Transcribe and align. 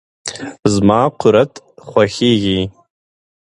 زما 0.73 0.99
قورت 1.19 1.51
خوشیزی. 1.87 2.59